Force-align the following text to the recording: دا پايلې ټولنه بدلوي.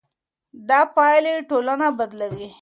دا 0.69 0.79
پايلې 0.95 1.33
ټولنه 1.49 1.87
بدلوي. 1.97 2.49